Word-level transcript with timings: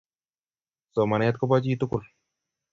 Somanet 0.95 1.35
kopo 1.37 1.55
chi 1.63 1.73
tugul 1.79 2.03